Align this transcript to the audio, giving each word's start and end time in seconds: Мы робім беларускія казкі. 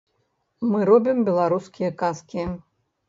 Мы 0.69 0.79
робім 0.89 1.21
беларускія 1.29 1.89
казкі. 2.01 2.43